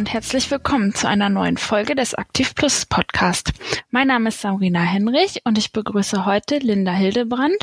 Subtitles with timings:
[0.00, 3.52] und herzlich willkommen zu einer neuen Folge des Aktiv Plus Podcast.
[3.90, 7.58] Mein Name ist Sabrina Henrich und ich begrüße heute Linda Hildebrand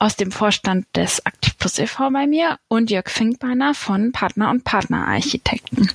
[0.00, 2.10] aus dem Vorstand des Aktiv Plus e.V.
[2.10, 5.88] bei mir und Jörg Finkbeiner von Partner und Partner Architekten.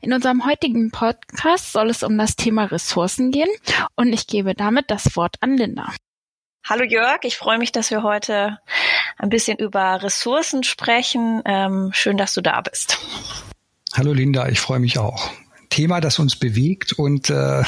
[0.00, 3.50] In unserem heutigen Podcast soll es um das Thema Ressourcen gehen
[3.94, 5.92] und ich gebe damit das Wort an Linda.
[6.64, 8.58] Hallo Jörg, ich freue mich, dass wir heute
[9.18, 11.42] ein bisschen über Ressourcen sprechen.
[11.44, 12.98] Ähm, schön, dass du da bist.
[13.96, 15.30] Hallo Linda, ich freue mich auch.
[15.70, 17.62] Thema, das uns bewegt und äh,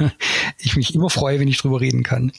[0.58, 2.32] ich mich immer freue, wenn ich drüber reden kann.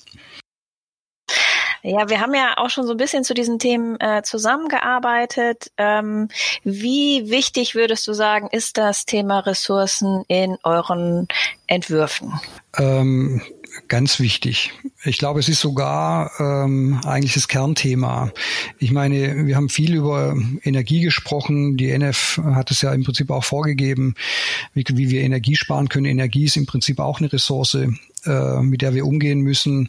[1.83, 5.71] Ja, wir haben ja auch schon so ein bisschen zu diesen Themen äh, zusammengearbeitet.
[5.77, 6.29] Ähm,
[6.63, 11.27] wie wichtig würdest du sagen, ist das Thema Ressourcen in euren
[11.67, 12.33] Entwürfen?
[12.75, 13.43] Ähm,
[13.87, 14.73] ganz wichtig.
[15.07, 18.33] Ich glaube, es ist sogar ähm, eigentlich das Kernthema.
[18.77, 21.77] Ich meine, wir haben viel über Energie gesprochen.
[21.77, 24.15] Die NF hat es ja im Prinzip auch vorgegeben,
[24.73, 26.07] wie, wie wir Energie sparen können.
[26.07, 27.75] Energie ist im Prinzip auch eine Ressource,
[28.25, 29.87] äh, mit der wir umgehen müssen.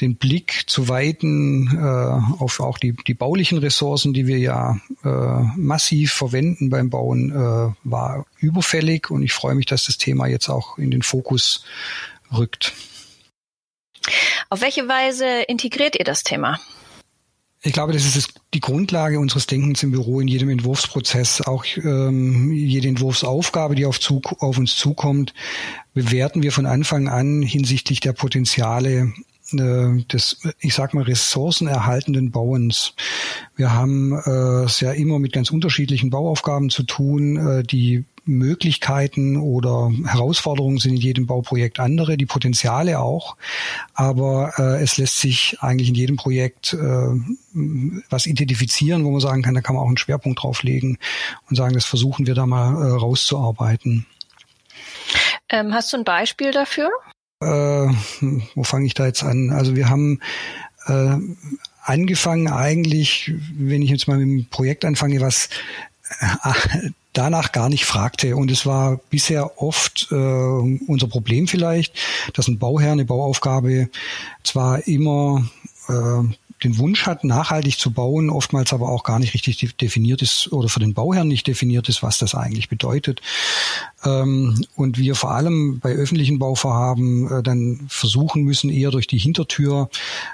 [0.00, 5.42] Den Blick zu weiten äh, auf auch die, die baulichen Ressourcen, die wir ja äh,
[5.56, 9.10] massiv verwenden beim Bauen, äh, war überfällig.
[9.10, 11.66] Und ich freue mich, dass das Thema jetzt auch in den Fokus
[12.32, 12.72] rückt.
[14.50, 16.58] Auf welche Weise integriert ihr das Thema?
[17.66, 21.40] Ich glaube, das ist die Grundlage unseres Denkens im Büro in jedem Entwurfsprozess.
[21.40, 25.32] Auch ähm, jede Entwurfsaufgabe, die auf, zu, auf uns zukommt,
[25.94, 29.14] bewerten wir von Anfang an hinsichtlich der Potenziale
[29.56, 32.94] des, ich sag mal, ressourcenerhaltenden Bauens.
[33.56, 39.36] Wir haben äh, es ja immer mit ganz unterschiedlichen Bauaufgaben zu tun, äh, die Möglichkeiten
[39.36, 43.36] oder Herausforderungen sind in jedem Bauprojekt andere, die Potenziale auch.
[43.94, 47.08] Aber äh, es lässt sich eigentlich in jedem Projekt äh,
[48.10, 50.98] was identifizieren, wo man sagen kann, da kann man auch einen Schwerpunkt drauf legen
[51.50, 54.06] und sagen, das versuchen wir da mal äh, rauszuarbeiten.
[55.50, 56.90] Ähm, hast du ein Beispiel dafür?
[57.44, 57.94] Äh,
[58.54, 59.50] wo fange ich da jetzt an?
[59.50, 60.20] Also wir haben
[60.86, 61.16] äh,
[61.82, 65.48] angefangen eigentlich, wenn ich jetzt mal mit dem Projekt anfange, was
[66.20, 68.36] äh, danach gar nicht fragte.
[68.36, 71.94] Und es war bisher oft äh, unser Problem vielleicht,
[72.34, 73.88] dass ein Bauherr eine Bauaufgabe
[74.42, 75.48] zwar immer
[75.88, 80.52] äh, den Wunsch hat, nachhaltig zu bauen, oftmals aber auch gar nicht richtig definiert ist
[80.52, 83.20] oder für den Bauherrn nicht definiert ist, was das eigentlich bedeutet.
[84.04, 89.18] Ähm, und wir vor allem bei öffentlichen Bauvorhaben äh, dann versuchen müssen, eher durch die
[89.18, 89.90] Hintertür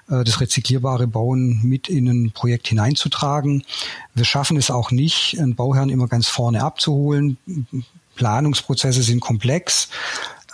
[0.08, 3.64] äh, das rezyklierbare Bauen mit in ein Projekt hineinzutragen.
[4.14, 7.36] Wir schaffen es auch nicht, einen Bauherrn immer ganz vorne abzuholen.
[8.16, 9.88] Planungsprozesse sind komplex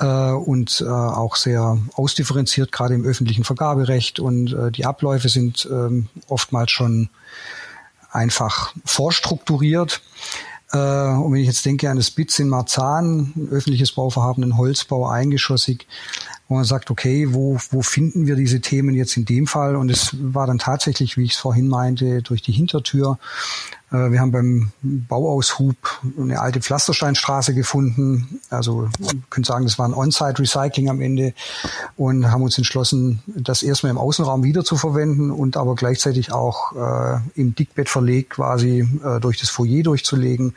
[0.04, 4.20] und äh, auch sehr ausdifferenziert, gerade im öffentlichen Vergaberecht.
[4.20, 7.08] Und äh, die Abläufe sind äh, oftmals schon
[8.10, 10.02] einfach vorstrukturiert.
[10.72, 14.56] Äh, und wenn ich jetzt denke an das BITS in Marzahn, ein öffentliches Bauvorhaben, ein
[14.56, 15.86] Holzbau eingeschossig,
[16.48, 19.76] wo man sagt, okay, wo, wo finden wir diese Themen jetzt in dem Fall?
[19.76, 23.18] Und es war dann tatsächlich, wie ich es vorhin meinte, durch die Hintertür.
[23.90, 25.76] Äh, wir haben beim Bauaushub
[26.18, 28.40] eine alte Pflastersteinstraße gefunden.
[28.50, 31.34] Also man könnte sagen, das war ein On-Site-Recycling am Ende
[31.96, 36.72] und haben uns entschlossen, das erstmal im Außenraum wieder zu verwenden und aber gleichzeitig auch
[36.74, 40.54] äh, im Dickbett verlegt quasi äh, durch das Foyer durchzulegen.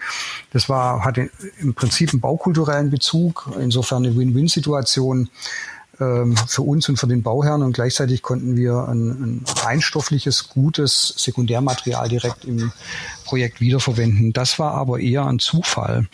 [0.52, 1.30] Das war, hatte
[1.60, 5.30] im Prinzip einen baukulturellen Bezug, insofern eine Win-Win-Situation
[6.00, 11.14] ähm, für uns und für den Bauherrn und gleichzeitig konnten wir ein, ein reinstoffliches, gutes
[11.18, 12.72] Sekundärmaterial direkt im
[13.26, 14.34] Projekt wiederverwenden.
[14.34, 16.08] Das war aber eher ein Zufall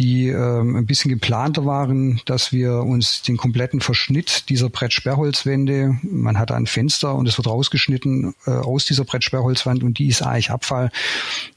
[0.00, 6.38] die ähm, ein bisschen geplanter waren, dass wir uns den kompletten Verschnitt dieser Brettsperrholzwände, man
[6.38, 10.50] hat ein Fenster und es wird rausgeschnitten äh, aus dieser Brettsperrholzwand und die ist eigentlich
[10.50, 10.90] Abfall.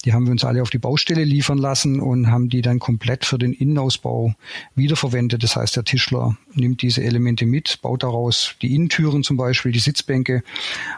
[0.03, 3.23] Die haben wir uns alle auf die Baustelle liefern lassen und haben die dann komplett
[3.23, 4.35] für den Innenausbau
[4.75, 5.41] wiederverwendet.
[5.41, 9.79] Das heißt, der Tischler nimmt diese Elemente mit, baut daraus die Innentüren zum Beispiel, die
[9.79, 10.43] Sitzbänke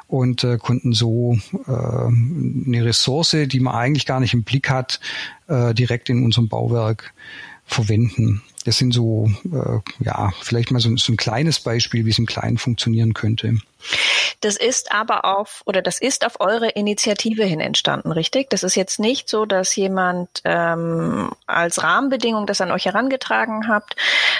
[0.07, 1.37] und äh, konnten so
[1.67, 4.99] äh, eine Ressource, die man eigentlich gar nicht im Blick hat,
[5.47, 7.13] äh, direkt in unserem Bauwerk
[7.65, 8.41] verwenden.
[8.63, 12.25] Das sind so, äh, ja, vielleicht mal so, so ein kleines Beispiel, wie es im
[12.25, 13.59] Kleinen funktionieren könnte.
[14.41, 18.49] Das ist aber auf oder das ist auf eure Initiative hin entstanden, richtig?
[18.49, 23.95] Das ist jetzt nicht so, dass jemand ähm, als Rahmenbedingung das an euch herangetragen habt,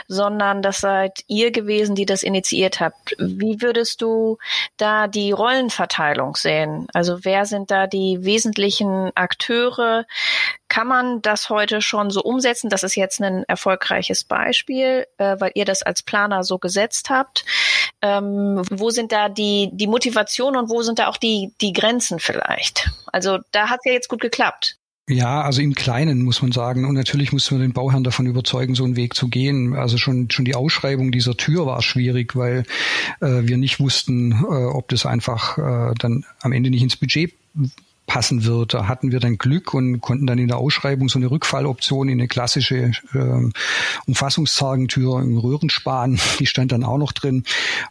[0.08, 3.16] sondern das seid ihr gewesen, die das initiiert habt.
[3.18, 4.38] Wie würdest du
[4.78, 6.88] da die Rollenverteilung sehen?
[6.94, 10.06] Also wer sind da die wesentlichen Akteure?
[10.68, 12.70] Kann man das heute schon so umsetzen?
[12.70, 17.46] Das ist jetzt ein erfolgreiches Beispiel, äh, weil ihr das als Planer so gesetzt habt.
[18.06, 22.20] Ähm, wo sind da die, die Motivation und wo sind da auch die, die Grenzen
[22.20, 22.92] vielleicht?
[23.12, 24.78] Also da hat es ja jetzt gut geklappt.
[25.08, 26.86] Ja, also im Kleinen muss man sagen.
[26.86, 29.76] Und natürlich muss man den Bauherrn davon überzeugen, so einen Weg zu gehen.
[29.76, 32.66] Also schon, schon die Ausschreibung dieser Tür war schwierig, weil
[33.22, 37.34] äh, wir nicht wussten, äh, ob das einfach äh, dann am Ende nicht ins Budget
[38.06, 38.74] passen wird.
[38.74, 42.20] Da hatten wir dann Glück und konnten dann in der Ausschreibung so eine Rückfalloption in
[42.20, 43.52] eine klassische äh,
[44.06, 47.44] Umfassungszagentür im Röhrenspan, die stand dann auch noch drin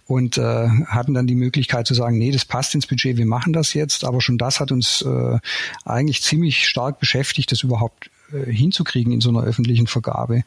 [0.07, 3.53] und äh, hatten dann die Möglichkeit zu sagen, nee, das passt ins Budget, wir machen
[3.53, 4.05] das jetzt.
[4.05, 5.39] Aber schon das hat uns äh,
[5.85, 10.43] eigentlich ziemlich stark beschäftigt, das überhaupt hinzukriegen in so einer öffentlichen Vergabe.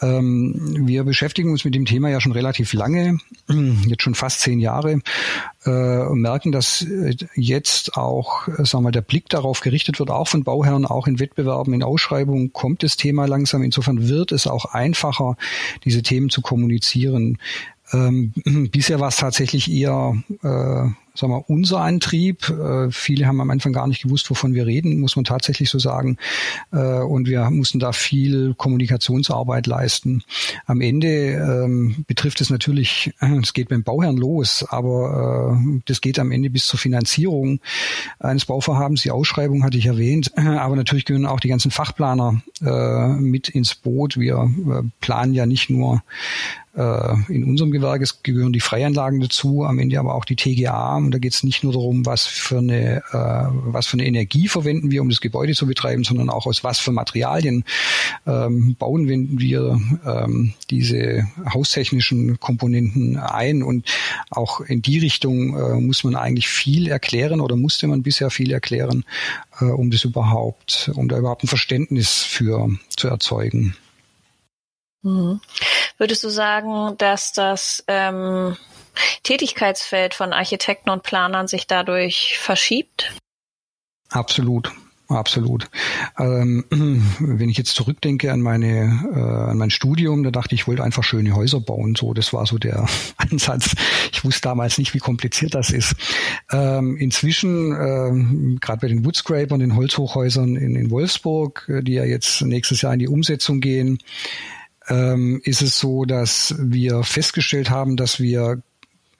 [0.00, 3.18] Ähm, wir beschäftigen uns mit dem Thema ja schon relativ lange,
[3.86, 5.00] jetzt schon fast zehn Jahre,
[5.64, 10.10] äh, und merken, dass äh, jetzt auch, sagen wir mal, der Blick darauf gerichtet wird,
[10.10, 13.62] auch von Bauherren, auch in Wettbewerben, in Ausschreibungen kommt das Thema langsam.
[13.62, 15.36] Insofern wird es auch einfacher,
[15.84, 17.38] diese Themen zu kommunizieren.
[17.92, 18.32] Ähm,
[18.72, 22.48] bisher war es tatsächlich eher äh, sagen wir, unser Antrieb.
[22.48, 25.78] Äh, viele haben am Anfang gar nicht gewusst, wovon wir reden, muss man tatsächlich so
[25.78, 26.16] sagen.
[26.72, 30.22] Äh, und wir mussten da viel Kommunikationsarbeit leisten.
[30.66, 33.12] Am Ende ähm, betrifft es natürlich,
[33.42, 37.60] es geht beim Bauherrn los, aber äh, das geht am Ende bis zur Finanzierung
[38.18, 39.02] eines Bauvorhabens.
[39.02, 43.74] Die Ausschreibung hatte ich erwähnt, aber natürlich gehören auch die ganzen Fachplaner äh, mit ins
[43.74, 44.18] Boot.
[44.18, 46.02] Wir äh, planen ja nicht nur
[46.74, 50.96] in unserem Gewerbe gehören die Freianlagen dazu, am Ende aber auch die TGA.
[50.96, 54.48] Und da geht es nicht nur darum, was für eine äh, was für eine Energie
[54.48, 57.64] verwenden wir, um das Gebäude zu betreiben, sondern auch aus was für Materialien
[58.26, 63.62] ähm, bauen wir ähm, diese haustechnischen Komponenten ein.
[63.62, 63.86] Und
[64.30, 68.52] auch in die Richtung äh, muss man eigentlich viel erklären oder musste man bisher viel
[68.52, 69.04] erklären,
[69.60, 73.76] äh, um das überhaupt, um da überhaupt ein Verständnis für zu erzeugen.
[75.02, 75.40] Mhm.
[75.98, 78.56] Würdest du sagen, dass das ähm,
[79.22, 83.12] Tätigkeitsfeld von Architekten und Planern sich dadurch verschiebt?
[84.10, 84.72] Absolut.
[85.08, 85.68] Absolut.
[86.18, 86.64] Ähm,
[87.18, 90.84] wenn ich jetzt zurückdenke an meine äh, an mein Studium, da dachte ich, ich wollte
[90.84, 91.94] einfach schöne Häuser bauen.
[91.96, 92.86] So, das war so der
[93.16, 93.74] Ansatz.
[94.12, 95.94] Ich wusste damals nicht, wie kompliziert das ist.
[96.50, 102.04] Ähm, inzwischen, ähm, gerade bei den Woodscrapern, den Holzhochhäusern in, in Wolfsburg, äh, die ja
[102.04, 103.98] jetzt nächstes Jahr in die Umsetzung gehen,
[104.88, 108.62] ähm, ist es so, dass wir festgestellt haben, dass wir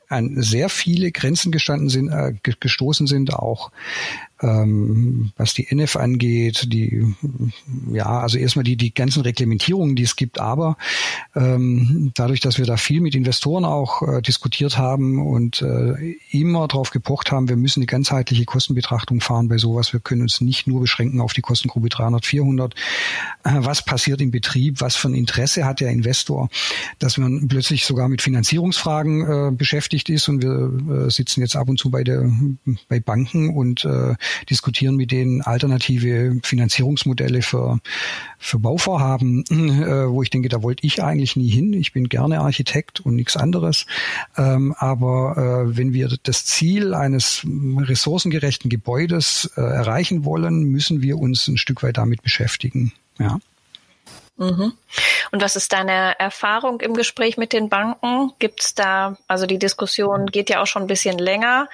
[0.08, 3.70] an sehr viele Grenzen gestanden sind, äh, gestoßen sind, auch
[4.42, 7.14] ähm, was die NF angeht, die
[7.92, 10.76] ja, also erstmal die, die ganzen Reglementierungen, die es gibt, aber
[11.34, 16.66] ähm, dadurch, dass wir da viel mit Investoren auch äh, diskutiert haben und äh, immer
[16.68, 19.92] darauf gepocht haben, wir müssen eine ganzheitliche Kostenbetrachtung fahren bei sowas.
[19.92, 22.74] Wir können uns nicht nur beschränken auf die Kostengruppe 300, 400.
[23.44, 24.80] Äh, was passiert im Betrieb?
[24.80, 26.48] Was für ein Interesse hat der Investor?
[26.98, 31.68] Dass man plötzlich sogar mit Finanzierungsfragen äh, beschäftigt ist und wir äh, sitzen jetzt ab
[31.68, 32.30] und zu bei der
[32.88, 34.14] bei Banken und äh,
[34.50, 37.78] diskutieren mit denen alternative Finanzierungsmodelle für,
[38.38, 41.72] für Bauvorhaben, äh, wo ich denke, da wollte ich eigentlich nie hin.
[41.72, 43.86] Ich bin gerne Architekt und nichts anderes.
[44.36, 45.36] Ähm, aber
[45.68, 51.56] äh, wenn wir das Ziel eines ressourcengerechten Gebäudes äh, erreichen wollen, müssen wir uns ein
[51.56, 52.92] Stück weit damit beschäftigen.
[53.18, 53.38] Ja.
[54.36, 54.72] Mhm.
[55.30, 58.32] Und was ist deine Erfahrung im Gespräch mit den Banken?
[58.38, 61.68] Gibt es da, also die Diskussion geht ja auch schon ein bisschen länger.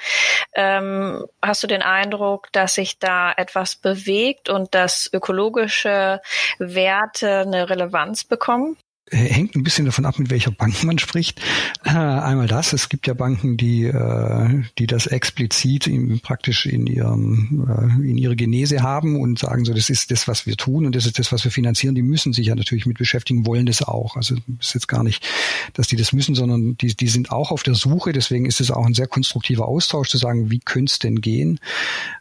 [0.55, 6.21] Ähm, hast du den Eindruck, dass sich da etwas bewegt und dass ökologische
[6.59, 8.77] Werte eine Relevanz bekommen?
[9.11, 11.41] Hängt ein bisschen davon ab, mit welcher Bank man spricht.
[11.85, 16.87] Äh, einmal das, es gibt ja Banken, die, äh, die das explizit in, praktisch in,
[16.87, 20.87] ihrem, äh, in ihre Genese haben und sagen so, das ist das, was wir tun
[20.87, 21.95] und das ist das, was wir finanzieren.
[21.95, 24.17] Die müssen sich ja natürlich mit beschäftigen, wollen das auch.
[24.17, 25.27] Also ist jetzt gar nicht,
[25.75, 28.13] dass die das müssen, sondern die, die sind auch auf der Suche.
[28.13, 31.61] Deswegen ist es auch ein sehr konstruktiver Austausch zu sagen, wie könnte es denn gehen?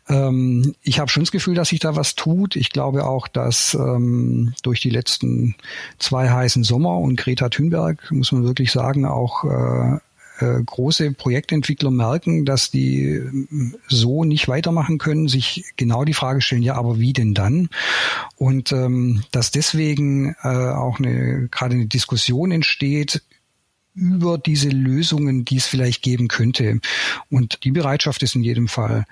[0.09, 2.55] Ähm, ich habe schon das Gefühl, dass sich da was tut.
[2.55, 5.55] Ich glaube auch, dass ähm, durch die letzten
[5.99, 9.99] zwei heißen Sommer und Greta Thunberg, muss man wirklich sagen, auch äh,
[10.39, 13.31] äh, große Projektentwickler merken, dass die äh,
[13.87, 17.69] so nicht weitermachen können, sich genau die Frage stellen, ja, aber wie denn dann?
[18.35, 23.23] Und ähm, dass deswegen äh, auch eine gerade eine Diskussion entsteht
[23.95, 26.79] über diese Lösungen, die es vielleicht geben könnte.
[27.31, 29.05] Und die Bereitschaft ist in jedem Fall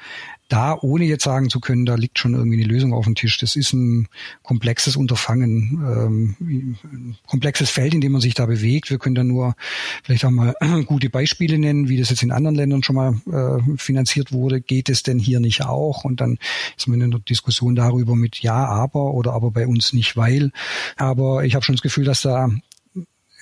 [0.48, 3.38] da, ohne jetzt sagen zu können, da liegt schon irgendwie eine Lösung auf dem Tisch.
[3.40, 4.08] Das ist ein
[4.44, 8.90] komplexes Unterfangen, ähm, ein komplexes Feld, in dem man sich da bewegt.
[8.90, 9.56] Wir können da nur
[10.04, 13.78] vielleicht auch mal gute Beispiele nennen, wie das jetzt in anderen Ländern schon mal äh,
[13.78, 14.62] finanziert wurde.
[14.62, 16.04] Geht es denn hier nicht auch?
[16.04, 16.38] Und dann
[16.78, 20.52] ist man in der Diskussion darüber mit Ja, aber oder aber bei uns nicht, weil.
[20.96, 22.50] Aber ich habe schon das Gefühl, dass da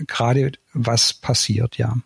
[0.08, 1.98] gerade was passiert, ja.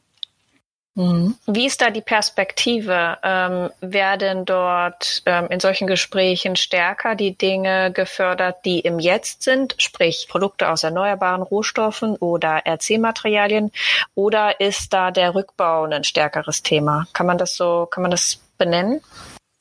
[0.97, 1.35] Mhm.
[1.45, 3.19] Wie ist da die Perspektive?
[3.21, 9.75] Ähm, werden dort ähm, in solchen Gesprächen stärker die Dinge gefördert, die im Jetzt sind,
[9.77, 13.71] sprich Produkte aus erneuerbaren Rohstoffen oder RC-Materialien,
[14.15, 17.05] oder ist da der Rückbau ein stärkeres Thema?
[17.13, 19.01] Kann man das so, kann man das benennen?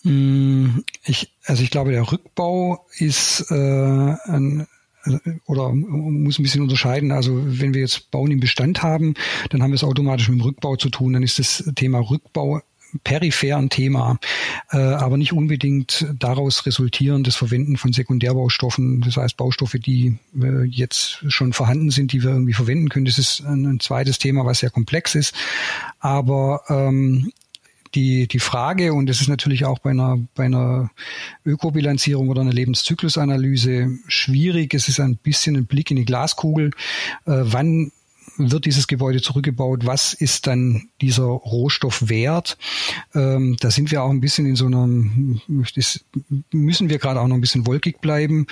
[0.04, 4.66] Mm, ich, also ich glaube, der Rückbau ist äh, ein
[5.46, 7.12] oder muss ein bisschen unterscheiden.
[7.12, 9.14] Also wenn wir jetzt Bauen im Bestand haben,
[9.50, 11.12] dann haben wir es automatisch mit dem Rückbau zu tun.
[11.14, 12.60] Dann ist das Thema Rückbau
[13.04, 14.18] peripher ein Thema,
[14.70, 21.24] äh, aber nicht unbedingt daraus resultierendes Verwenden von Sekundärbaustoffen, das heißt Baustoffe, die äh, jetzt
[21.28, 23.04] schon vorhanden sind, die wir irgendwie verwenden können.
[23.04, 25.34] Das ist ein, ein zweites Thema, was sehr komplex ist.
[25.98, 27.32] Aber ähm,
[27.96, 30.90] die, die Frage, und das ist natürlich auch bei einer, bei einer
[31.44, 36.70] Ökobilanzierung oder einer Lebenszyklusanalyse schwierig, es ist ein bisschen ein Blick in die Glaskugel,
[37.24, 37.90] äh, wann
[38.38, 39.86] wird dieses Gebäude zurückgebaut?
[39.86, 42.58] Was ist dann dieser Rohstoff wert?
[43.14, 45.40] Ähm, da sind wir auch ein bisschen in so einem,
[46.52, 48.46] müssen wir gerade auch noch ein bisschen wolkig bleiben,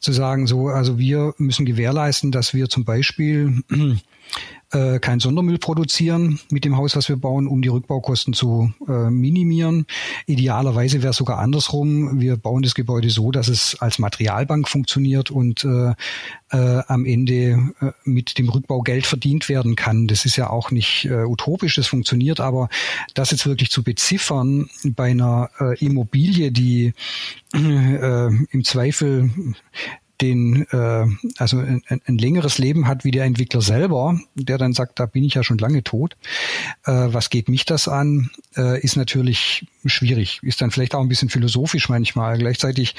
[0.00, 3.62] zu sagen, so, also wir müssen gewährleisten, dass wir zum Beispiel
[4.72, 9.10] äh, kein Sondermüll produzieren mit dem Haus, was wir bauen, um die Rückbaukosten zu äh,
[9.10, 9.86] minimieren.
[10.26, 12.20] Idealerweise wäre es sogar andersrum.
[12.20, 15.94] Wir bauen das Gebäude so, dass es als Materialbank funktioniert und äh,
[16.50, 20.06] äh, am Ende äh, mit dem Rückbau Geld verdient werden kann.
[20.06, 22.68] Das ist ja auch nicht äh, utopisch, das funktioniert, aber
[23.14, 26.92] das jetzt wirklich zu beziffern bei einer äh, Immobilie, die
[27.54, 29.30] äh, im Zweifel
[30.20, 31.06] den äh,
[31.38, 35.24] also ein, ein längeres Leben hat wie der Entwickler selber, der dann sagt, da bin
[35.24, 36.16] ich ja schon lange tot.
[36.84, 38.30] Äh, was geht mich das an?
[38.56, 42.38] Äh, ist natürlich schwierig, ist dann vielleicht auch ein bisschen philosophisch manchmal.
[42.38, 42.94] Gleichzeitig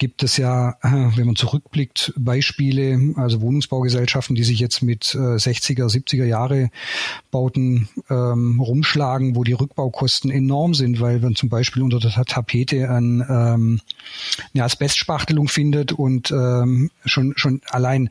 [0.00, 5.84] gibt es ja, äh, wenn man zurückblickt, Beispiele, also Wohnungsbaugesellschaften, die sich jetzt mit 60er,
[5.84, 6.70] äh, 70er Jahre
[7.30, 12.88] Bauten ähm, rumschlagen, wo die Rückbaukosten enorm sind, weil man zum Beispiel unter der Tapete
[12.88, 13.80] an ähm,
[14.54, 18.08] eine Asbestspachtelung findet und ähm, schon schon allein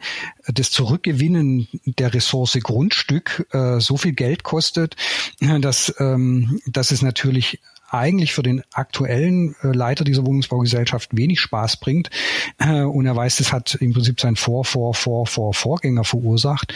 [0.48, 4.96] das Zurückgewinnen der Ressource Grundstück äh, so viel Geld kostet,
[5.40, 7.60] dass, ähm, dass es natürlich
[7.92, 12.10] eigentlich für den aktuellen äh, Leiter dieser Wohnungsbaugesellschaft wenig Spaß bringt.
[12.58, 16.74] Äh, und er weiß, das hat im Prinzip sein Vor, Vor, Vor, Vor, Vorgänger verursacht.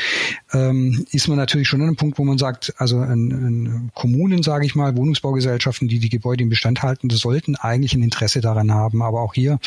[0.53, 4.43] Ähm, ist man natürlich schon an einem Punkt, wo man sagt, also in, in Kommunen,
[4.43, 8.41] sage ich mal, Wohnungsbaugesellschaften, die die Gebäude im Bestand halten, das sollten eigentlich ein Interesse
[8.41, 9.01] daran haben.
[9.01, 9.60] Aber auch hier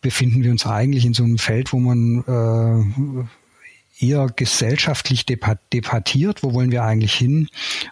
[0.00, 3.24] befinden wir uns eigentlich in so einem Feld, wo man äh,
[3.98, 7.48] eher gesellschaftlich debattiert, wo wollen wir eigentlich hin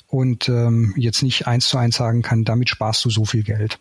[0.07, 3.79] und ähm, jetzt nicht eins zu eins sagen kann, damit sparst du so viel Geld.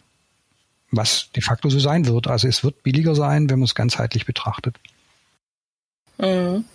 [0.91, 2.27] Was de facto so sein wird.
[2.27, 4.77] Also es wird billiger sein, wenn man es ganzheitlich betrachtet.
[6.17, 6.65] Mhm.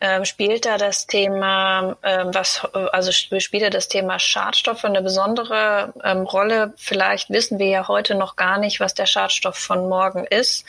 [0.00, 5.92] Ähm, spielt da das Thema, ähm, was, also spielt da das Thema Schadstoffe eine besondere
[6.04, 6.72] ähm, Rolle?
[6.76, 10.64] Vielleicht wissen wir ja heute noch gar nicht, was der Schadstoff von morgen ist.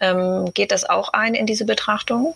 [0.00, 2.34] Ähm, geht das auch ein in diese Betrachtung?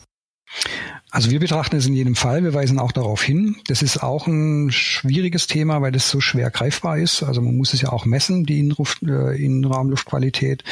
[1.11, 2.43] Also wir betrachten es in jedem Fall.
[2.43, 3.57] Wir weisen auch darauf hin.
[3.69, 7.23] Das ist auch ein schwieriges Thema, weil das so schwer greifbar ist.
[7.23, 10.65] Also man muss es ja auch messen, die Innenluft, äh, Innenraumluftqualität.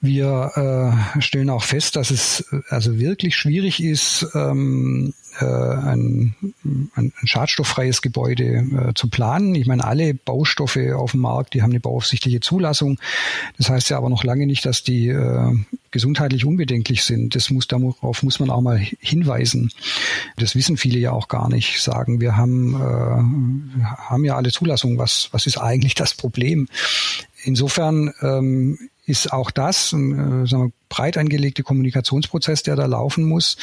[0.00, 6.34] Wir äh, stellen auch fest, dass es äh, also wirklich schwierig ist, ähm, äh, ein,
[6.64, 9.54] ein, ein schadstofffreies Gebäude äh, zu planen.
[9.54, 12.98] Ich meine, alle Baustoffe auf dem Markt, die haben eine bauaufsichtliche Zulassung.
[13.58, 15.54] Das heißt ja aber noch lange nicht, dass die äh,
[15.90, 17.34] gesundheitlich unbedenklich sind.
[17.34, 19.70] Das muss, darauf muss man auch mal hinweisen.
[20.36, 21.80] Das wissen viele ja auch gar nicht.
[21.80, 24.98] Sagen, wir haben, äh, haben ja alle Zulassungen.
[24.98, 26.68] Was, was ist eigentlich das Problem?
[27.44, 33.56] Insofern ähm, ist auch das ein äh, breit angelegte Kommunikationsprozess, der da laufen muss.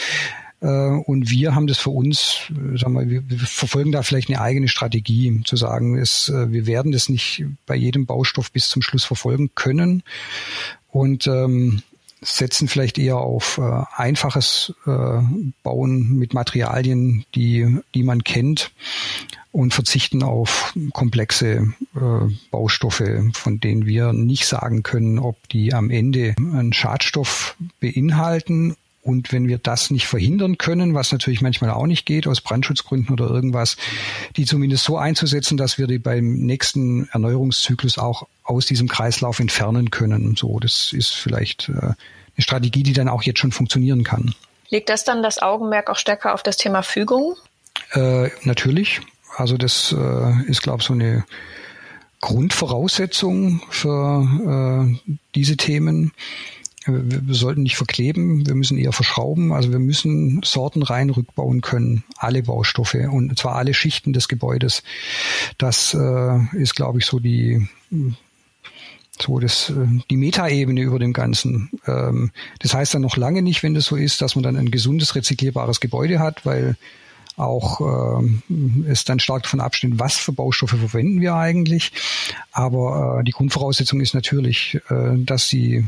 [0.61, 4.41] Äh, und wir haben das für uns, äh, sagen wir, wir verfolgen da vielleicht eine
[4.41, 8.81] eigene Strategie, zu sagen, es, äh, wir werden das nicht bei jedem Baustoff bis zum
[8.81, 10.03] Schluss verfolgen können
[10.91, 11.81] und ähm,
[12.21, 15.21] setzen vielleicht eher auf äh, einfaches äh,
[15.63, 18.71] Bauen mit Materialien, die, die man kennt
[19.51, 25.89] und verzichten auf komplexe äh, Baustoffe, von denen wir nicht sagen können, ob die am
[25.89, 28.75] Ende einen Schadstoff beinhalten.
[29.01, 33.13] Und wenn wir das nicht verhindern können, was natürlich manchmal auch nicht geht, aus Brandschutzgründen
[33.13, 33.77] oder irgendwas,
[34.35, 39.89] die zumindest so einzusetzen, dass wir die beim nächsten Erneuerungszyklus auch aus diesem Kreislauf entfernen
[39.89, 40.35] können.
[40.35, 41.95] So, das ist vielleicht äh, eine
[42.39, 44.35] Strategie, die dann auch jetzt schon funktionieren kann.
[44.69, 47.35] Legt das dann das Augenmerk auch stärker auf das Thema Fügung?
[47.93, 49.01] Äh, natürlich.
[49.37, 51.23] Also das äh, ist, glaube ich, so eine
[52.21, 56.11] Grundvoraussetzung für äh, diese Themen.
[56.85, 59.51] Wir, sollten nicht verkleben, wir müssen eher verschrauben.
[59.51, 64.83] Also wir müssen Sorten rein rückbauen können, alle Baustoffe und zwar alle Schichten des Gebäudes.
[65.57, 67.67] Das äh, ist, glaube ich, so die
[69.21, 71.69] so das, äh, die Metaebene über dem Ganzen.
[71.85, 74.71] Ähm, das heißt dann noch lange nicht, wenn das so ist, dass man dann ein
[74.71, 76.77] gesundes, rezyklierbares Gebäude hat, weil
[77.35, 81.91] auch äh, es dann stark davon absteht, was für Baustoffe verwenden wir eigentlich.
[82.51, 85.87] Aber äh, die Grundvoraussetzung ist natürlich, äh, dass sie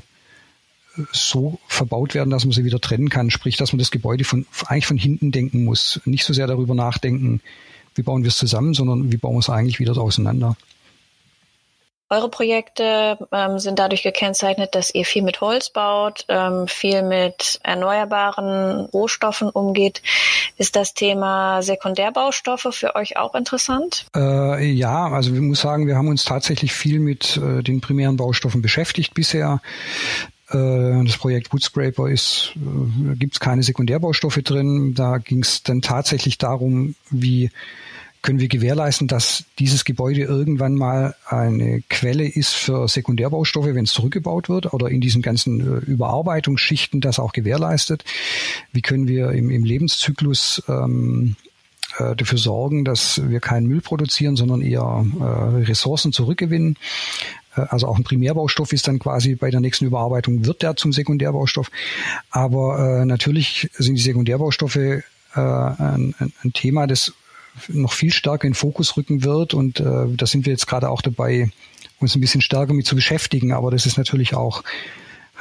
[1.11, 3.29] so verbaut werden, dass man sie wieder trennen kann.
[3.29, 6.01] Sprich, dass man das Gebäude von, eigentlich von hinten denken muss.
[6.05, 7.41] Nicht so sehr darüber nachdenken,
[7.95, 10.55] wie bauen wir es zusammen, sondern wie bauen wir es eigentlich wieder auseinander.
[12.11, 17.61] Eure Projekte ähm, sind dadurch gekennzeichnet, dass ihr viel mit Holz baut, ähm, viel mit
[17.63, 20.01] erneuerbaren Rohstoffen umgeht.
[20.57, 24.07] Ist das Thema Sekundärbaustoffe für euch auch interessant?
[24.13, 28.17] Äh, ja, also ich muss sagen, wir haben uns tatsächlich viel mit äh, den primären
[28.17, 29.61] Baustoffen beschäftigt bisher.
[30.51, 34.93] Äh, das Projekt Woodscraper ist, äh, gibt es keine Sekundärbaustoffe drin.
[34.93, 37.51] Da ging es dann tatsächlich darum, wie
[38.21, 43.93] können wir gewährleisten, dass dieses Gebäude irgendwann mal eine Quelle ist für Sekundärbaustoffe, wenn es
[43.93, 48.03] zurückgebaut wird oder in diesen ganzen äh, Überarbeitungsschichten das auch gewährleistet?
[48.71, 51.35] Wie können wir im, im Lebenszyklus ähm,
[51.97, 55.23] äh, dafür sorgen, dass wir keinen Müll produzieren, sondern eher äh,
[55.63, 56.77] Ressourcen zurückgewinnen?
[57.53, 61.69] Also auch ein Primärbaustoff ist dann quasi bei der nächsten Überarbeitung wird der zum Sekundärbaustoff.
[62.29, 65.01] Aber äh, natürlich sind die Sekundärbaustoffe äh,
[65.35, 67.13] ein, ein Thema, das
[67.67, 69.53] noch viel stärker in Fokus rücken wird.
[69.53, 71.49] Und äh, da sind wir jetzt gerade auch dabei,
[71.99, 73.51] uns ein bisschen stärker mit zu beschäftigen.
[73.51, 74.63] Aber das ist natürlich auch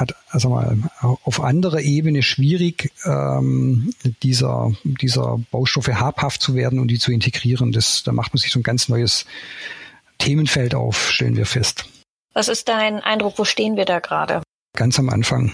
[0.00, 6.88] hat also mal auf anderer Ebene schwierig, ähm, dieser, dieser Baustoffe habhaft zu werden und
[6.88, 7.70] die zu integrieren.
[7.70, 9.26] Das, da macht man sich so ein ganz neues
[10.18, 11.84] Themenfeld auf, stellen wir fest.
[12.32, 14.42] Was ist dein Eindruck, wo stehen wir da gerade?
[14.76, 15.52] Ganz am Anfang.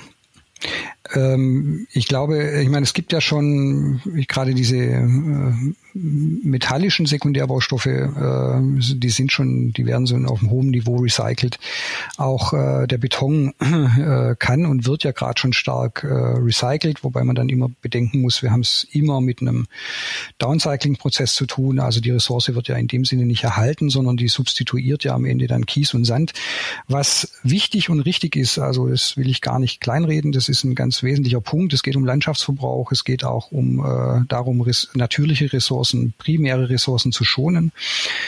[1.14, 5.52] Ähm, ich glaube, ich meine, es gibt ja schon gerade diese äh,
[5.94, 11.58] metallischen Sekundärbaustoffe, äh, die sind schon, die werden so auf einem hohen Niveau recycelt.
[12.16, 17.25] Auch äh, der Beton äh, kann und wird ja gerade schon stark äh, recycelt, wobei
[17.25, 19.66] man dann immer bedenken muss, wir haben es immer mit einem
[20.38, 21.80] Downcycling-Prozess zu tun.
[21.80, 25.25] Also die Ressource wird ja in dem Sinne nicht erhalten, sondern die substituiert ja am
[25.25, 26.32] Ende dann Kies und Sand.
[26.88, 30.75] Was wichtig und richtig ist, also das will ich gar nicht kleinreden, das ist ein
[30.75, 31.73] ganz wesentlicher Punkt.
[31.73, 36.69] Es geht um Landschaftsverbrauch, es geht auch um äh, darum, res natürliche Ressourcen Ressourcen, primäre
[36.69, 37.73] Ressourcen zu schonen.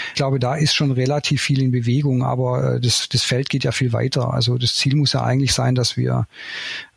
[0.08, 3.64] Ich glaube, da ist schon relativ viel in Bewegung, aber äh, das, das Feld geht
[3.64, 4.32] ja viel weiter.
[4.32, 6.26] Also das Ziel muss ja eigentlich sein, dass wir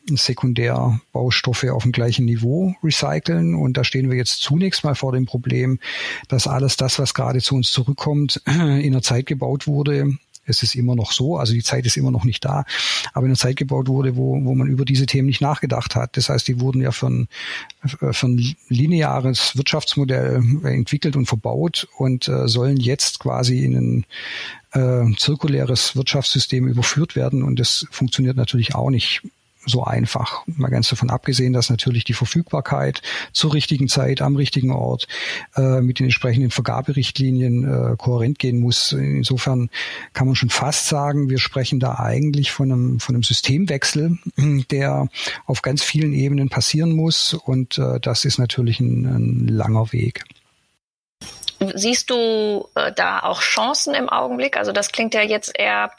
[0.10, 3.56] Sekundärbaustoffe auf dem gleichen Niveau recyceln.
[3.56, 5.80] Und da stehen wir jetzt zunächst mal vor dem Problem,
[6.28, 10.18] dass alles das, was gerade zu uns zurückkommt, in der Zeit gebaut wurde,
[10.52, 12.66] es ist immer noch so, also die Zeit ist immer noch nicht da,
[13.14, 16.18] aber in einer Zeit gebaut wurde, wo, wo man über diese Themen nicht nachgedacht hat.
[16.18, 17.28] Das heißt, die wurden ja ein,
[18.12, 24.06] für ein lineares Wirtschaftsmodell entwickelt und verbaut und äh, sollen jetzt quasi in ein
[24.74, 27.44] äh, zirkuläres Wirtschaftssystem überführt werden.
[27.44, 29.24] Und das funktioniert natürlich auch nicht
[29.66, 30.44] so einfach.
[30.48, 35.08] Mal ganz davon abgesehen, dass natürlich die Verfügbarkeit zur richtigen Zeit am richtigen Ort
[35.56, 38.92] äh, mit den entsprechenden Vergaberichtlinien äh, kohärent gehen muss.
[38.92, 39.70] Insofern
[40.14, 44.18] kann man schon fast sagen, wir sprechen da eigentlich von einem, von einem Systemwechsel,
[44.72, 45.08] der
[45.46, 47.34] auf ganz vielen Ebenen passieren muss.
[47.34, 50.24] Und äh, das ist natürlich ein, ein langer Weg.
[51.76, 54.58] Siehst du äh, da auch Chancen im Augenblick?
[54.58, 55.92] Also das klingt ja jetzt eher,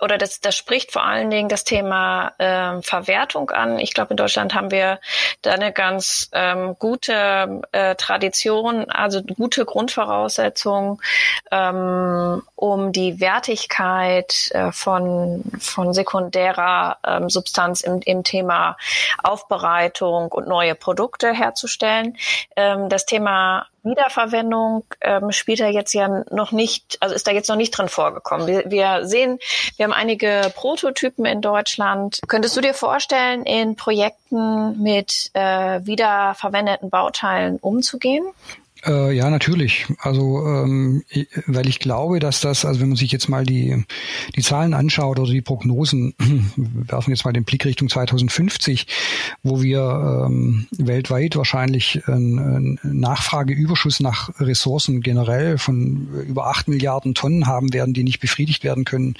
[0.00, 3.78] oder das, das spricht vor allen Dingen das Thema äh, Verwertung an.
[3.78, 5.00] Ich glaube, in Deutschland haben wir
[5.40, 10.98] da eine ganz ähm, gute äh, Tradition, also gute Grundvoraussetzungen,
[11.50, 18.76] ähm, um die Wertigkeit äh, von, von sekundärer ähm, Substanz im, im Thema
[19.22, 22.18] Aufbereitung und neue Produkte herzustellen.
[22.56, 27.48] Ähm, das Thema Wiederverwendung ähm, spielt da jetzt ja noch nicht, also ist da jetzt
[27.48, 28.46] noch nicht drin vorgekommen.
[28.46, 29.38] Wir, wir sehen,
[29.76, 32.20] wir haben einige Prototypen in Deutschland.
[32.28, 38.24] Könntest du dir vorstellen, in Projekten mit äh, wiederverwendeten Bauteilen umzugehen?
[38.86, 39.86] Äh, ja, natürlich.
[39.98, 41.02] Also, ähm,
[41.46, 43.84] weil ich glaube, dass das, also wenn man sich jetzt mal die,
[44.36, 46.14] die Zahlen anschaut oder die Prognosen,
[46.56, 48.86] werfen jetzt mal den Blick Richtung 2050,
[49.42, 57.46] wo wir ähm, weltweit wahrscheinlich einen, Nachfrageüberschuss nach Ressourcen generell von über acht Milliarden Tonnen
[57.46, 59.14] haben werden, die nicht befriedigt werden können,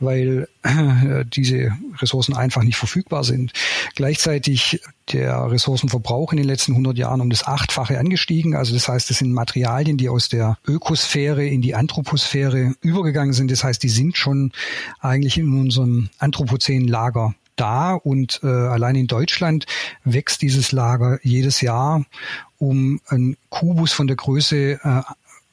[0.00, 0.48] weil
[1.34, 3.52] diese Ressourcen einfach nicht verfügbar sind.
[3.94, 4.80] Gleichzeitig
[5.12, 8.54] der Ressourcenverbrauch in den letzten 100 Jahren um das Achtfache angestiegen.
[8.54, 13.50] Also das heißt, es sind Materialien, die aus der Ökosphäre in die Anthroposphäre übergegangen sind.
[13.50, 14.52] Das heißt, die sind schon
[15.00, 19.66] eigentlich in unserem anthropozänen Lager da und äh, allein in Deutschland
[20.04, 22.04] wächst dieses Lager jedes Jahr
[22.58, 25.02] um einen Kubus von der Größe äh,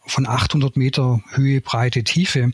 [0.05, 2.51] von 800 Meter Höhe, Breite, Tiefe.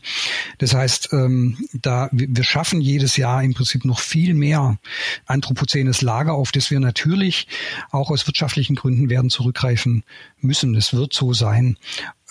[0.58, 4.78] Das heißt, ähm, da wir schaffen jedes Jahr im Prinzip noch viel mehr
[5.26, 7.46] anthropozenes Lager, auf das wir natürlich
[7.90, 10.04] auch aus wirtschaftlichen Gründen werden zurückgreifen
[10.40, 10.72] müssen.
[10.72, 11.76] Das wird so sein.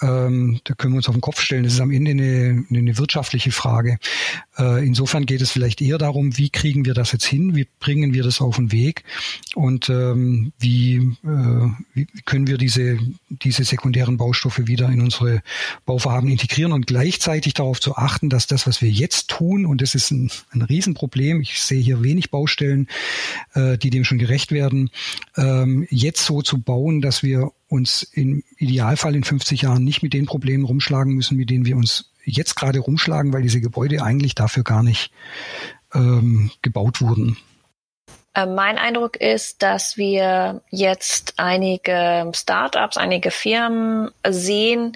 [0.01, 1.63] Ähm, da können wir uns auf den Kopf stellen.
[1.63, 3.97] Das ist am Ende eine, eine wirtschaftliche Frage.
[4.57, 7.55] Äh, insofern geht es vielleicht eher darum, wie kriegen wir das jetzt hin?
[7.55, 9.03] Wie bringen wir das auf den Weg?
[9.55, 15.41] Und ähm, wie, äh, wie können wir diese, diese sekundären Baustoffe wieder in unsere
[15.85, 19.95] Bauvorhaben integrieren und gleichzeitig darauf zu achten, dass das, was wir jetzt tun, und das
[19.95, 22.87] ist ein, ein Riesenproblem, ich sehe hier wenig Baustellen,
[23.53, 24.91] äh, die dem schon gerecht werden,
[25.37, 30.13] ähm, jetzt so zu bauen, dass wir uns im Idealfall in 50 Jahren nicht mit
[30.13, 34.35] den Problemen rumschlagen müssen, mit denen wir uns jetzt gerade rumschlagen, weil diese Gebäude eigentlich
[34.35, 35.11] dafür gar nicht
[35.93, 37.37] ähm, gebaut wurden.
[38.37, 44.95] Äh, mein Eindruck ist, dass wir jetzt einige Startups, einige Firmen sehen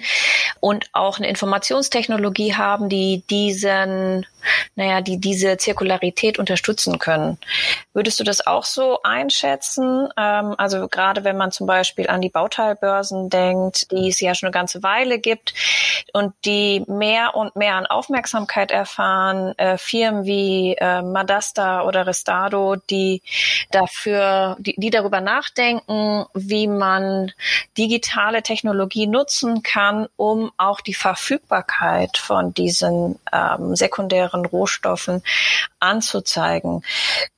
[0.60, 4.26] und auch eine Informationstechnologie haben, die diesen,
[4.74, 7.38] naja, die diese Zirkularität unterstützen können.
[7.92, 10.08] Würdest du das auch so einschätzen?
[10.16, 14.48] Ähm, also gerade wenn man zum Beispiel an die Bauteilbörsen denkt, die es ja schon
[14.48, 15.54] eine ganze Weile gibt
[16.12, 22.76] und die mehr und mehr an Aufmerksamkeit erfahren, äh, Firmen wie äh, Madasta oder Restado,
[22.90, 23.22] die
[23.70, 27.32] dafür, die, die darüber nachdenken, wie man
[27.76, 35.22] digitale Technologie nutzen kann, um auch die Verfügbarkeit von diesen ähm, sekundären Rohstoffen
[35.78, 36.82] anzuzeigen.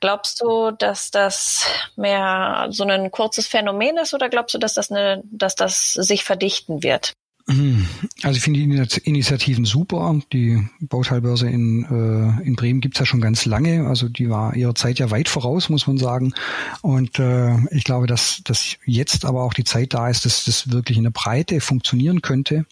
[0.01, 4.91] Glaubst du, dass das mehr so ein kurzes Phänomen ist oder glaubst du, dass das
[4.91, 7.15] eine, dass das sich verdichten wird?
[7.47, 10.19] Also ich finde die Initiativen super.
[10.33, 13.87] Die Bauteilbörse in, äh, in Bremen gibt's ja schon ganz lange.
[13.87, 16.33] Also die war ihrer Zeit ja weit voraus, muss man sagen.
[16.81, 20.73] Und äh, ich glaube, dass, dass jetzt aber auch die Zeit da ist, dass das
[20.73, 22.65] wirklich in der Breite funktionieren könnte.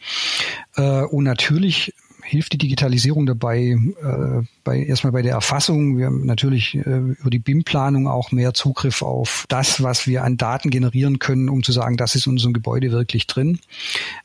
[0.76, 1.92] Äh, und natürlich
[2.32, 5.98] hilft die Digitalisierung dabei, äh, bei, erstmal bei der Erfassung.
[5.98, 10.38] Wir haben natürlich äh, über die BIM-Planung auch mehr Zugriff auf das, was wir an
[10.38, 13.58] Daten generieren können, um zu sagen, das ist in unserem Gebäude wirklich drin.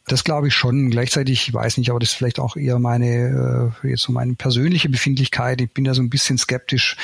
[0.07, 0.89] Das glaube ich schon.
[0.89, 4.35] Gleichzeitig, ich weiß nicht, aber das ist vielleicht auch eher meine, äh, jetzt so meine
[4.35, 5.59] persönliche Befindlichkeit.
[5.59, 6.95] Ich bin da so ein bisschen skeptisch,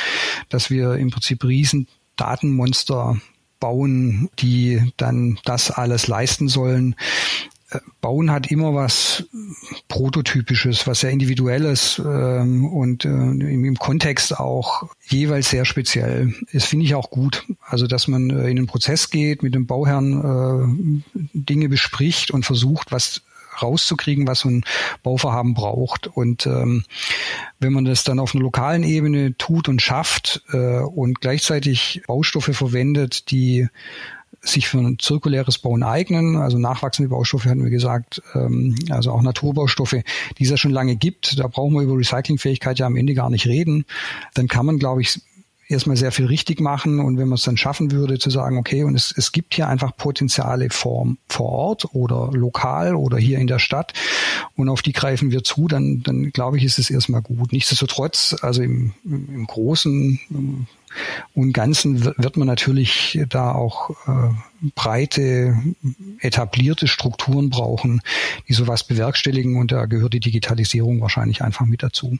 [0.48, 3.18] dass wir im Prinzip riesen Datenmonster
[3.60, 6.96] bauen, die dann das alles leisten sollen.
[8.02, 9.26] Bauen hat immer was
[9.88, 16.34] Prototypisches, was sehr Individuelles ähm, und äh, im, im, Kontext auch jeweils sehr speziell.
[16.52, 17.46] Das finde ich auch gut.
[17.62, 22.46] Also, dass man äh, in den Prozess geht, mit dem Bauherrn äh, Dinge bespricht und
[22.46, 23.22] versucht, was
[23.62, 24.64] rauszukriegen, was so ein
[25.04, 26.08] Bauvorhaben braucht.
[26.08, 26.84] Und ähm,
[27.60, 32.52] wenn man das dann auf einer lokalen Ebene tut und schafft äh, und gleichzeitig Baustoffe
[32.54, 33.68] verwendet, die
[34.42, 36.38] sich für ein zirkuläres Bauen eignen.
[36.38, 40.04] Also nachwachsende Baustoffe hatten wir gesagt, ähm, also auch Naturbaustoffe,
[40.38, 41.40] die es ja schon lange gibt.
[41.40, 43.86] Da brauchen wir über Recyclingfähigkeit ja am Ende gar nicht reden.
[44.34, 45.22] Dann kann man, glaube ich,
[45.74, 48.84] erstmal sehr viel richtig machen und wenn man es dann schaffen würde zu sagen, okay,
[48.84, 53.48] und es, es gibt hier einfach Potenziale vor, vor Ort oder lokal oder hier in
[53.48, 53.94] der Stadt
[54.56, 57.52] und auf die greifen wir zu, dann, dann glaube ich, ist es erstmal gut.
[57.52, 60.20] Nichtsdestotrotz, also im, im Großen
[61.34, 65.58] und Ganzen wird man natürlich da auch äh, breite,
[66.20, 68.02] etablierte Strukturen brauchen,
[68.48, 72.18] die sowas bewerkstelligen und da gehört die Digitalisierung wahrscheinlich einfach mit dazu.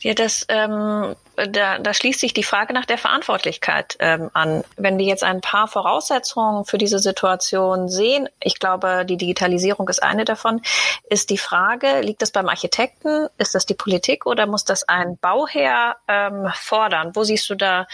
[0.00, 4.64] Ja, das, ähm, da, da schließt sich die Frage nach der Verantwortlichkeit ähm, an.
[4.76, 10.02] Wenn wir jetzt ein paar Voraussetzungen für diese Situation sehen, ich glaube, die Digitalisierung ist
[10.02, 10.60] eine davon,
[11.08, 15.16] ist die Frage, liegt das beim Architekten, ist das die Politik oder muss das ein
[15.18, 17.12] Bauherr ähm, fordern?
[17.14, 17.86] Wo siehst du da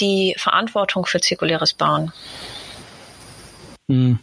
[0.00, 2.12] die Verantwortung für zirkuläres Bauen?
[3.90, 4.18] Hm.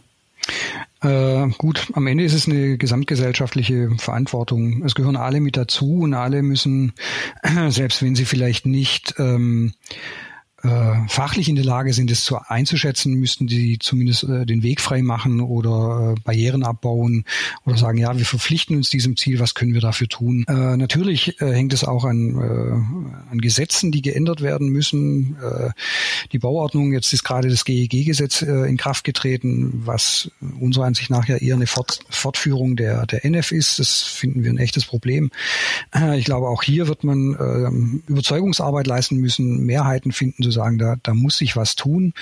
[1.06, 4.82] Äh, gut, am Ende ist es eine gesamtgesellschaftliche Verantwortung.
[4.84, 6.94] Es gehören alle mit dazu und alle müssen,
[7.68, 9.72] selbst wenn sie vielleicht nicht ähm,
[10.68, 14.80] äh, fachlich in der Lage sind, es zu einzuschätzen, müssten die zumindest äh, den Weg
[14.80, 17.24] frei machen oder äh, Barrieren abbauen
[17.64, 20.44] oder sagen, ja, wir verpflichten uns diesem Ziel, was können wir dafür tun?
[20.48, 25.36] Äh, natürlich äh, hängt es auch an, äh, an Gesetzen, die geändert werden müssen.
[25.42, 25.70] Äh,
[26.32, 31.28] die Bauordnung, jetzt ist gerade das GEG-Gesetz äh, in Kraft getreten, was unserer Ansicht nach
[31.28, 33.78] ja eher eine Fort Fortführung der, der NF ist.
[33.78, 35.30] Das finden wir ein echtes Problem.
[35.94, 40.78] Äh, ich glaube, auch hier wird man äh, Überzeugungsarbeit leisten müssen, Mehrheiten finden, zu sagen,
[40.78, 42.12] da, da muss sich was tun.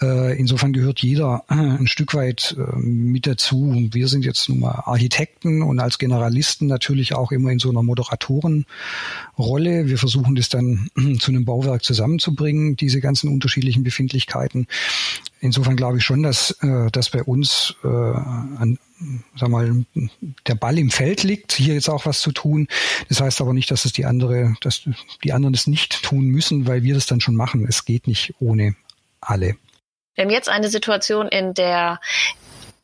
[0.00, 3.88] Äh, insofern gehört jeder äh, ein Stück weit äh, mit dazu.
[3.92, 7.82] Wir sind jetzt nun mal Architekten und als Generalisten natürlich auch immer in so einer
[7.82, 8.66] Moderatorenrolle.
[9.86, 14.66] Wir versuchen das dann zu einem Bauwerk zusammenzubringen, diese ganzen unterschiedlichen Befindlichkeiten.
[15.40, 18.78] Insofern glaube ich schon, dass, äh, dass bei uns äh, an,
[19.36, 19.84] sag mal,
[20.46, 22.66] der Ball im Feld liegt, hier jetzt auch was zu tun.
[23.08, 24.82] Das heißt aber nicht, dass es die andere, dass
[25.22, 27.66] die anderen es nicht tun müssen, weil wir das dann schon machen.
[27.68, 28.74] Es geht nicht ohne
[29.20, 29.56] alle.
[30.14, 32.00] Wir haben jetzt eine Situation, in der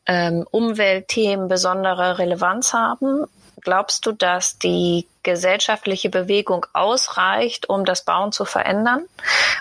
[0.05, 3.25] ähm, Umweltthemen besondere Relevanz haben.
[3.59, 9.05] Glaubst du, dass die gesellschaftliche Bewegung ausreicht, um das Bauen zu verändern?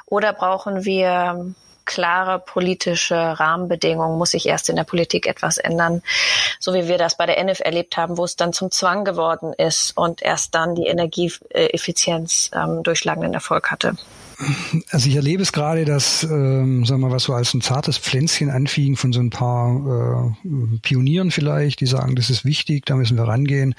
[0.07, 6.03] Oder brauchen wir klare politische Rahmenbedingungen, muss sich erst in der Politik etwas ändern,
[6.59, 9.53] so wie wir das bei der NF erlebt haben, wo es dann zum Zwang geworden
[9.53, 13.97] ist und erst dann die Energieeffizienz ähm, durchschlagenden Erfolg hatte.
[14.91, 17.99] Also ich erlebe es gerade, dass, ähm, sagen wir mal, was so als ein zartes
[17.99, 22.97] Pflänzchen anfing von so ein paar äh, Pionieren vielleicht, die sagen, das ist wichtig, da
[22.97, 23.75] müssen wir rangehen,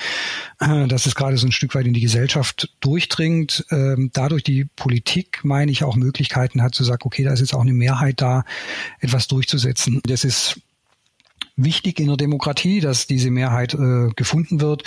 [0.59, 4.65] äh, dass es gerade so ein Stück weit in die Gesellschaft durchdringt, ähm, dadurch die
[4.75, 8.21] Politik, meine ich, auch Möglichkeiten hat zu sagen, okay, da ist jetzt auch eine Mehrheit
[8.21, 8.43] da,
[8.99, 10.01] etwas durchzusetzen.
[10.05, 10.61] Das ist
[11.57, 14.83] wichtig in der Demokratie, dass diese Mehrheit äh, gefunden wird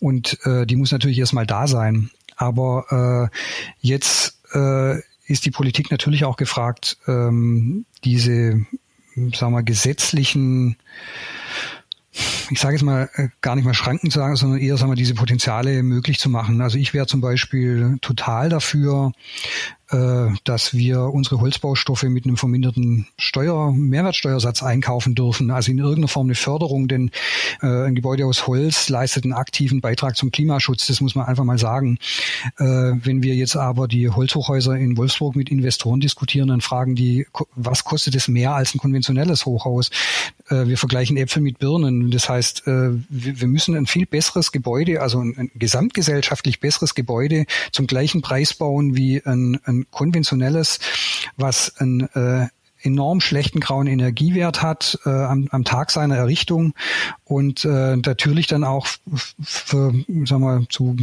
[0.00, 2.10] und äh, die muss natürlich erstmal da sein.
[2.36, 3.36] Aber äh,
[3.80, 5.00] jetzt äh,
[5.32, 8.64] ist die Politik natürlich auch gefragt, ähm, diese,
[9.34, 10.76] sagen wir, gesetzlichen
[12.50, 14.96] ich sage jetzt mal äh, gar nicht mal Schranken zu sagen, sondern eher sagen wir,
[14.96, 16.60] diese Potenziale möglich zu machen.
[16.60, 19.12] Also ich wäre zum Beispiel total dafür,
[19.92, 25.50] dass wir unsere Holzbaustoffe mit einem verminderten Steuer, Mehrwertsteuersatz einkaufen dürfen.
[25.50, 27.10] Also in irgendeiner Form eine Förderung, denn
[27.60, 30.86] äh, ein Gebäude aus Holz leistet einen aktiven Beitrag zum Klimaschutz.
[30.86, 31.98] Das muss man einfach mal sagen.
[32.58, 37.26] Äh, wenn wir jetzt aber die Holzhochhäuser in Wolfsburg mit Investoren diskutieren, dann fragen die,
[37.54, 39.90] was kostet es mehr als ein konventionelles Hochhaus?
[40.48, 42.10] wir vergleichen Äpfel mit Birnen.
[42.10, 48.20] Das heißt, wir müssen ein viel besseres Gebäude, also ein gesamtgesellschaftlich besseres Gebäude zum gleichen
[48.20, 50.78] Preis bauen wie ein, ein konventionelles,
[51.36, 52.48] was ein äh,
[52.84, 56.74] enorm schlechten grauen Energiewert hat äh, am, am Tag seiner Errichtung
[57.24, 58.86] und äh, natürlich dann auch
[59.42, 59.92] für,
[60.24, 60.96] sagen wir, zu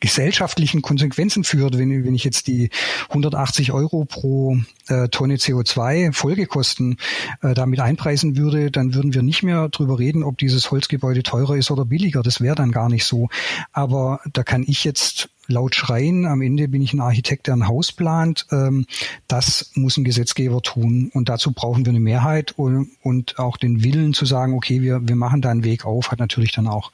[0.00, 2.70] gesellschaftlichen Konsequenzen führt, wenn, wenn ich jetzt die
[3.08, 6.96] 180 Euro pro äh, Tonne CO2 Folgekosten
[7.42, 11.56] äh, damit einpreisen würde, dann würden wir nicht mehr drüber reden, ob dieses Holzgebäude teurer
[11.56, 12.22] ist oder billiger.
[12.22, 13.28] Das wäre dann gar nicht so.
[13.72, 16.26] Aber da kann ich jetzt laut schreien.
[16.26, 18.46] Am Ende bin ich ein Architekt, der ein Haus plant.
[18.50, 18.86] Ähm,
[19.28, 21.10] das muss ein Gesetzgeber tun.
[21.14, 25.06] Und dazu brauchen wir eine Mehrheit und, und auch den Willen zu sagen, okay, wir,
[25.06, 26.92] wir machen da einen Weg auf, hat natürlich dann auch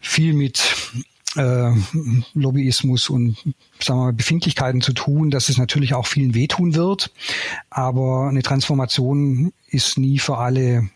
[0.00, 0.76] viel mit
[1.36, 1.72] äh,
[2.34, 3.36] Lobbyismus und
[3.80, 7.10] sagen wir mal, Befindlichkeiten zu tun, dass es natürlich auch vielen wehtun wird.
[7.70, 10.88] Aber eine Transformation ist nie für alle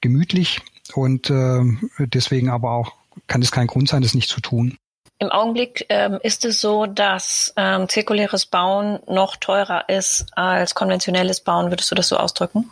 [0.00, 0.60] gemütlich
[0.94, 1.62] und äh,
[1.98, 2.92] deswegen aber auch
[3.26, 4.78] kann es kein Grund sein, das nicht zu tun.
[5.22, 11.42] Im Augenblick ähm, ist es so, dass ähm, zirkuläres Bauen noch teurer ist als konventionelles
[11.42, 11.70] Bauen.
[11.70, 12.68] Würdest du das so ausdrücken?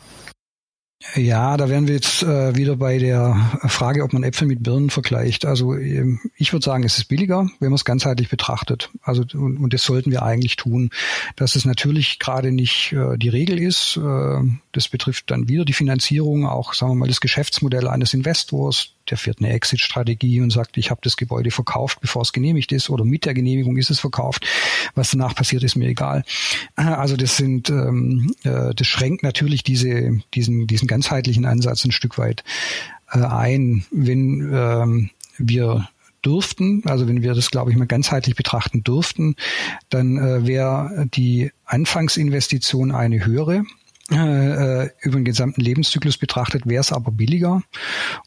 [1.15, 3.37] Ja, da wären wir jetzt äh, wieder bei der
[3.69, 5.47] Frage, ob man Äpfel mit Birnen vergleicht.
[5.47, 8.91] Also ähm, ich würde sagen, es ist billiger, wenn man es ganzheitlich betrachtet.
[9.01, 10.91] Also und, und das sollten wir eigentlich tun.
[11.37, 14.41] Dass es natürlich gerade nicht äh, die Regel ist, äh,
[14.73, 19.19] das betrifft dann wieder die Finanzierung, auch sagen wir mal das Geschäftsmodell eines Investors der
[19.19, 23.05] fährt eine Exit-Strategie und sagt, ich habe das Gebäude verkauft, bevor es genehmigt ist oder
[23.05, 24.47] mit der Genehmigung ist es verkauft.
[24.95, 26.25] Was danach passiert, ist mir egal.
[26.77, 32.19] Also das sind, ähm, äh, das schränkt natürlich diese, diesen, diesen ganzheitlichen Ansatz ein Stück
[32.19, 32.45] weit
[33.13, 33.85] äh, ein.
[33.91, 35.89] Wenn ähm, wir
[36.25, 39.37] dürften, also wenn wir das, glaube ich, mal ganzheitlich betrachten dürften,
[39.89, 43.65] dann äh, wäre die Anfangsinvestition eine höhere
[44.11, 47.63] äh, über den gesamten Lebenszyklus betrachtet wäre es aber billiger.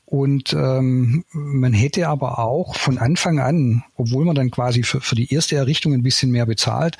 [0.05, 5.15] Und ähm, man hätte aber auch von Anfang an, obwohl man dann quasi für, für
[5.15, 6.97] die erste Errichtung ein bisschen mehr bezahlt,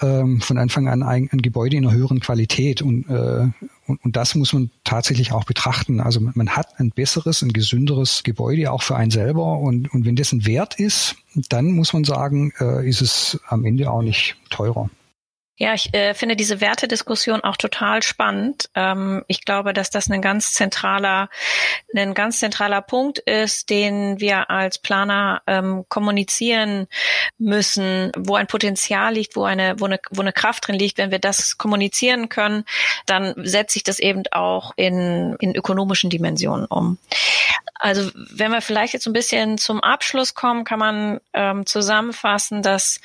[0.00, 2.80] ähm, von Anfang an ein, ein Gebäude in einer höheren Qualität.
[2.80, 3.48] Und, äh,
[3.86, 6.00] und, und das muss man tatsächlich auch betrachten.
[6.00, 9.58] Also man, man hat ein besseres, ein gesünderes Gebäude auch für einen selber.
[9.58, 11.16] Und, und wenn das ein Wert ist,
[11.50, 14.88] dann muss man sagen, äh, ist es am Ende auch nicht teurer.
[15.56, 18.70] Ja, ich äh, finde diese Wertediskussion auch total spannend.
[18.74, 21.28] Ähm, ich glaube, dass das ein ganz zentraler,
[21.94, 26.88] ein ganz zentraler Punkt ist, den wir als Planer ähm, kommunizieren
[27.38, 30.98] müssen, wo ein Potenzial liegt, wo eine, wo eine, wo eine Kraft drin liegt.
[30.98, 32.64] Wenn wir das kommunizieren können,
[33.06, 36.98] dann setzt sich das eben auch in, in ökonomischen Dimensionen um.
[37.74, 43.00] Also wenn wir vielleicht jetzt ein bisschen zum Abschluss kommen, kann man ähm, zusammenfassen, dass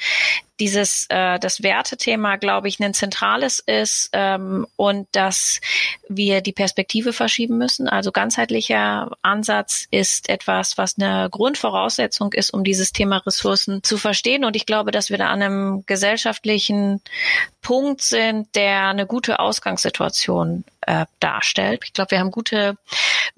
[0.59, 5.61] dieses äh, das Wertethema, glaube ich, ein zentrales ist ähm, und dass
[6.07, 7.87] wir die Perspektive verschieben müssen.
[7.87, 14.45] Also ganzheitlicher Ansatz ist etwas, was eine Grundvoraussetzung ist, um dieses Thema Ressourcen zu verstehen.
[14.45, 17.01] Und ich glaube, dass wir da an einem gesellschaftlichen
[17.61, 21.83] Punkt sind, der eine gute Ausgangssituation äh, darstellt.
[21.85, 22.75] Ich glaube, wir haben gute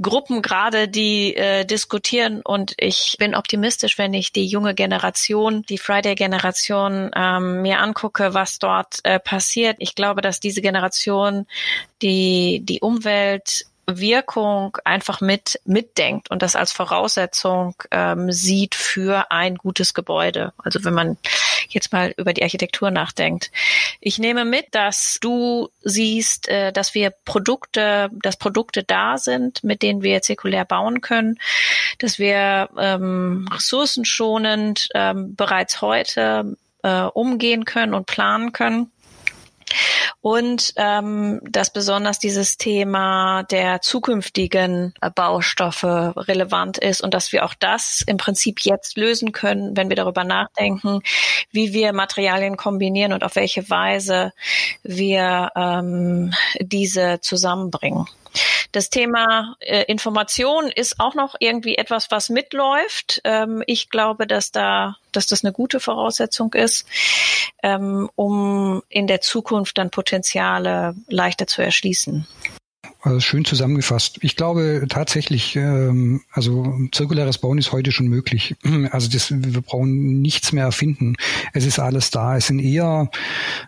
[0.01, 5.77] Gruppen gerade, die äh, diskutieren und ich bin optimistisch, wenn ich die junge Generation, die
[5.77, 9.75] Friday-Generation ähm, mir angucke, was dort äh, passiert.
[9.79, 11.45] Ich glaube, dass diese Generation
[12.01, 19.55] die die Umwelt Wirkung einfach mit mitdenkt und das als Voraussetzung ähm, sieht für ein
[19.55, 20.53] gutes Gebäude.
[20.57, 21.17] Also wenn man
[21.73, 23.51] jetzt mal über die Architektur nachdenkt.
[23.99, 29.81] Ich nehme mit, dass du siehst, äh, dass wir Produkte, dass Produkte da sind, mit
[29.81, 31.37] denen wir zirkulär bauen können,
[31.99, 38.91] dass wir ähm, ressourcenschonend ähm, bereits heute äh, umgehen können und planen können
[40.21, 47.53] und ähm, dass besonders dieses Thema der zukünftigen Baustoffe relevant ist und dass wir auch
[47.53, 51.01] das im Prinzip jetzt lösen können, wenn wir darüber nachdenken,
[51.51, 54.33] wie wir Materialien kombinieren und auf welche Weise
[54.83, 58.07] wir ähm, diese zusammenbringen.
[58.71, 63.21] Das Thema äh, Information ist auch noch irgendwie etwas, was mitläuft.
[63.23, 66.87] Ähm, ich glaube, dass da, dass das eine gute Voraussetzung ist,
[67.63, 72.27] ähm, um in der Zukunft dann Potenziale leichter zu erschließen.
[73.03, 74.19] Also schön zusammengefasst.
[74.21, 78.55] Ich glaube tatsächlich, ähm, also zirkuläres Bauen ist heute schon möglich.
[78.91, 81.15] Also das, wir brauchen nichts mehr erfinden.
[81.53, 82.35] Es ist alles da.
[82.35, 83.09] Es sind eher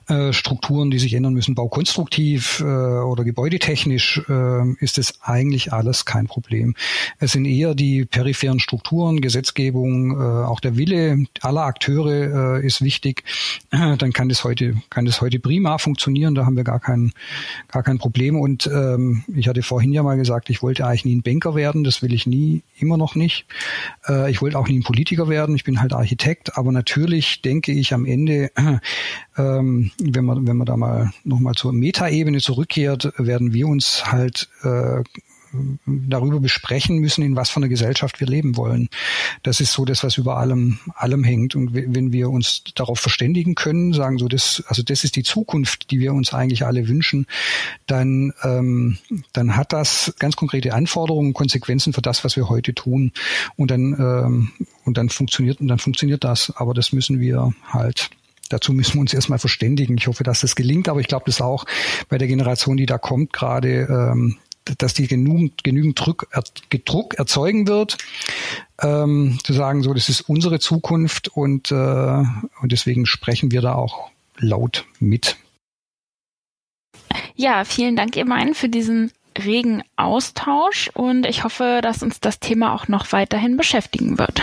[0.08, 1.56] äh, Strukturen, die sich ändern müssen.
[1.56, 6.76] Baukonstruktiv äh, oder gebäudetechnisch äh, ist es eigentlich alles kein Problem.
[7.20, 12.82] Es sind eher die peripheren Strukturen, Gesetzgebung, äh, auch der Wille aller Akteure äh, ist
[12.82, 13.24] wichtig.
[13.72, 16.36] Dann kann das heute kann das heute prima funktionieren.
[16.36, 17.14] Da haben wir gar kein
[17.72, 21.16] gar kein Problem und ähm, ich hatte vorhin ja mal gesagt, ich wollte eigentlich nie
[21.16, 23.46] ein Banker werden, das will ich nie, immer noch nicht.
[24.08, 27.72] Äh, ich wollte auch nie ein Politiker werden, ich bin halt Architekt, aber natürlich denke
[27.72, 28.52] ich am Ende,
[29.38, 34.50] ähm, wenn man, wenn man da mal nochmal zur Metaebene zurückkehrt, werden wir uns halt
[34.64, 35.04] äh,
[35.86, 38.90] darüber besprechen müssen, in was für einer Gesellschaft wir leben wollen.
[39.44, 41.56] Das ist so das, was über allem, allem hängt.
[41.56, 45.92] Und wenn wir uns darauf verständigen können, sagen so, das, also das ist die Zukunft,
[45.92, 47.28] die wir uns eigentlich alle wünschen,
[47.88, 48.98] dann, ähm,
[49.34, 53.12] dann hat das ganz konkrete Anforderungen, Konsequenzen für das, was wir heute tun.
[53.56, 54.52] Und dann, ähm,
[54.86, 56.52] und dann funktioniert, und dann funktioniert das.
[56.56, 58.10] Aber das müssen wir halt
[58.50, 59.98] Dazu müssen wir uns erstmal verständigen.
[59.98, 61.66] Ich hoffe, dass das gelingt, aber ich glaube, das auch
[62.08, 64.38] bei der Generation, die da kommt, gerade ähm,
[64.78, 66.28] dass die genügend, genügend Druck,
[66.86, 67.98] Druck erzeugen wird,
[68.82, 73.76] ähm, zu sagen, so, das ist unsere Zukunft und, äh, und deswegen sprechen wir da
[73.76, 75.38] auch laut mit.
[77.36, 82.40] Ja, vielen Dank, ihr meinen, für diesen regen Austausch und ich hoffe, dass uns das
[82.40, 84.42] Thema auch noch weiterhin beschäftigen wird.